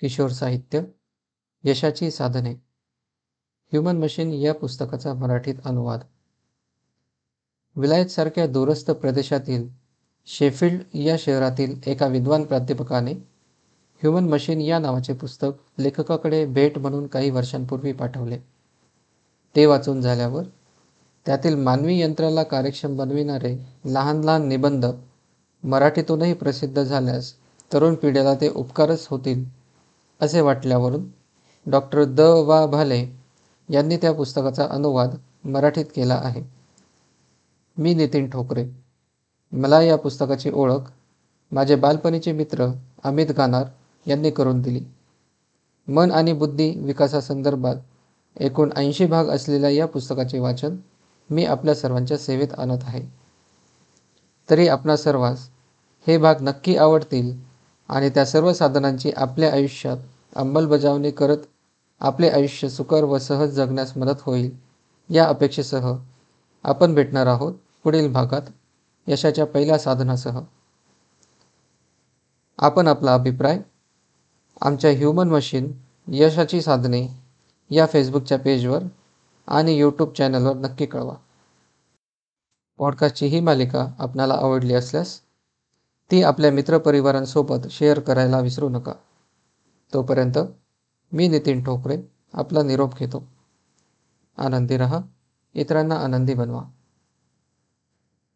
किशोर 0.00 0.30
साहित्य 0.30 0.82
यशाची 1.64 2.10
साधने. 2.10 2.50
ह्युमन 3.72 3.96
मशीन 3.96 4.32
या 4.32 4.54
पुस्तकाचा 4.54 5.14
मराठीत 5.14 5.54
अनुवाद. 5.64 6.00
विलायतसारख्या 7.76 8.46
दूरस्थ 8.46 8.90
प्रदेशातील 8.90 9.68
शेफिल्ड 10.26 10.82
या 10.94 11.16
शहरातील 11.18 11.80
एका 11.86 12.06
विद्वान 12.06 12.44
प्राध्यापकाने 12.44 13.12
ह्युमन 14.02 14.24
मशीन 14.24 14.60
या 14.60 14.78
नावाचे 14.78 15.12
पुस्तक 15.12 15.50
लेखकाकडे 15.78 16.46
भेट 16.46 16.78
म्हणून 16.78 17.06
काही 17.06 17.30
वर्षांपूर्वी 17.30 17.92
पाठवले. 17.92 18.38
ते 19.56 19.66
वाचून 19.66 20.00
झाल्यावर 20.00 20.44
त्यातील 21.26 21.54
मानवी 21.54 22.00
यंत्राला 22.00 22.42
कार्यक्षम 22.42 22.96
बनविणारे 22.96 23.56
लहान 23.84 24.24
लहान 24.24 24.48
निबंध 24.48 24.86
मराठीतूनही 25.64 26.34
प्रसिद्ध 26.34 26.82
झाल्यास 26.82 27.34
तरुण 27.72 27.94
पिढीला 27.94 28.34
ते 28.34 28.48
उपकारच 28.48 29.06
होतील 29.10 29.59
असे 30.20 30.40
वाटल्यावरून 30.40 31.04
डॉक्टर 31.66 32.04
द 32.04 32.20
वा 32.20 32.66
भाले 32.66 33.06
यांनी 33.70 33.96
त्या 33.96 34.12
पुस्तकाचा 34.12 34.66
अनुवाद 34.70 35.14
मराठीत 35.44 35.84
केला 35.84 36.20
आहे. 36.24 36.42
मी 37.78 37.94
नितीन 37.94 38.30
ठोकरे. 38.30 38.66
मला 39.52 39.82
या 39.82 39.96
पुस्तकाची 39.96 40.50
ओळख 40.50 40.90
माझे 41.52 41.76
बालपणीचे 41.76 42.32
मित्र 42.32 42.66
अमित 43.04 43.26
गानार 43.36 43.64
यांनी 44.06 44.30
करून 44.30 44.60
दिली. 44.62 44.80
मन 45.88 46.10
आणि 46.10 46.32
बुद्धी 46.32 46.70
विकासासंदर्भात 46.78 47.76
एकूण 48.36 48.70
ऐंशी 48.76 49.06
भाग 49.06 49.26
असलेल्या 49.26 49.70
या 49.70 49.86
पुस्तकाचे 49.86 50.38
वाचन 50.38 50.76
मी 51.30 51.44
आपल्या 51.44 51.74
सर्वांच्या 51.74 52.18
सेवेत 52.18 52.48
आणत 52.58 52.78
आहे. 52.82 53.02
तरी 54.50 54.68
आपणा 54.68 54.96
सर्वांस 54.96 55.48
हे 56.06 56.18
भाग 56.18 56.34
नक्की 56.40 56.76
आवडतील 56.76 57.49
आणि 57.90 58.10
त्या 58.10 58.24
सर्व 58.26 58.52
साधनांची 58.52 59.10
आपल्या 59.16 59.52
आयुष्यात 59.52 59.96
अंमलबजावणी 60.36 61.10
करत 61.10 61.36
आपले 62.00 62.28
आयुष्य 62.28 62.68
सुकर 62.68 63.04
व 63.04 63.18
सहज 63.18 63.50
जगण्यास 63.50 63.96
मदत 63.96 64.20
होईल 64.20 64.50
या 65.10 65.24
अपेक्षेसह 65.24 65.96
आपण 66.64 66.94
भेटणार 66.94 67.26
आहोत 67.26 67.54
पुढील 67.84 68.12
भागात 68.12 68.42
यशाच्या 69.06 69.46
पहिल्या 69.46 69.78
साधनासह. 69.78 70.40
आपण 72.58 72.88
आपला 72.88 73.14
अभिप्राय 73.14 73.60
आमच्या 74.60 74.90
ह्युमन 74.90 75.28
मशीन 75.28 75.72
यशाची 76.08 76.62
साधने 76.62 77.08
या 77.70 77.86
फेसबुकच्या 77.86 78.38
पेजवर 78.38 78.82
आणि 79.48 79.74
यूट्यूब 79.74 80.12
चॅनलवर 80.12 80.56
नक्की 80.56 80.86
कळवा. 80.86 81.14
पॉडकास्टची 82.78 83.26
ही 83.26 83.40
मालिका 83.40 83.86
आपणाला 83.98 84.34
आवडली 84.34 84.74
असल्यास 84.74 85.20
ती 86.10 86.22
आपल्या 86.22 86.52
मित्रपरिवारांसोबत 86.52 87.68
शेअर 87.70 88.00
करायला 88.00 88.40
विसरू 88.40 88.68
नका. 88.68 88.92
तोपर्यंत 89.94 90.38
मी 91.12 91.28
नितीन 91.28 91.64
ठोकरे 91.64 91.98
आपला 92.34 92.62
निरोप 92.62 92.98
घेतो. 92.98 93.28
आनंदी 94.38 94.76
रहा 94.76 95.00
इतरांना 95.54 95.94
आनंदी 95.94 96.34
बनवा. 96.34 96.62